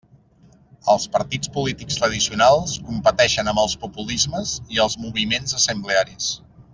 Els 0.93 1.03
partits 1.17 1.51
polítics 1.57 1.99
tradicionals 1.99 2.73
competeixen 2.89 3.53
amb 3.53 3.63
els 3.67 3.77
populismes 3.85 4.55
i 4.77 4.81
els 4.87 4.97
moviments 5.07 5.55
assemblearis. 5.63 6.33